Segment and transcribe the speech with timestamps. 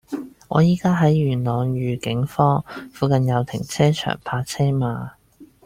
[0.47, 5.13] 我依家喺元朗裕景坊，附近有停車場泊車嗎